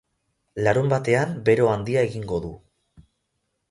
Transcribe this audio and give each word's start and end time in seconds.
Larunbatean 0.67 1.37
bero 1.51 1.71
handia 1.77 2.05
egingo 2.11 2.43
du. 2.49 2.55